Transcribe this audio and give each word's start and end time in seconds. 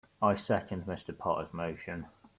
I 0.19 0.33
second 0.33 0.87
Mr. 0.87 1.15
Potter's 1.15 1.53
motion. 1.53 2.07